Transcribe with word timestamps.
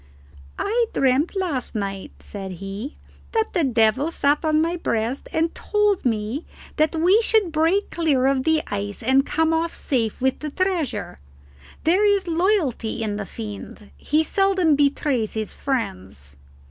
"I 0.57 0.87
dreamt 0.95 1.35
last 1.35 1.75
night," 1.75 2.11
said 2.21 2.53
he, 2.53 2.97
"that 3.33 3.53
the 3.53 3.63
devil 3.63 4.09
sat 4.09 4.43
on 4.43 4.59
my 4.59 4.75
breast 4.75 5.29
and 5.31 5.53
told 5.53 6.05
me 6.05 6.43
that 6.77 6.95
we 6.95 7.21
should 7.21 7.51
break 7.51 7.91
clear 7.91 8.25
of 8.25 8.43
the 8.43 8.63
ice 8.71 9.03
and 9.03 9.23
come 9.23 9.53
off 9.53 9.75
safe 9.75 10.19
with 10.19 10.39
the 10.39 10.49
treasure 10.49 11.19
there 11.83 12.03
is 12.03 12.27
loyalty 12.27 13.03
in 13.03 13.17
the 13.17 13.27
Fiend. 13.27 13.91
He 13.95 14.23
seldom 14.23 14.75
betrays 14.75 15.35
his 15.35 15.53
friends." 15.53 16.35